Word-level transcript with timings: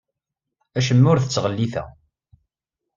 Acemma 0.77 1.07
ur 1.11 1.19
t-ttɣelliteɣ. 1.19 1.87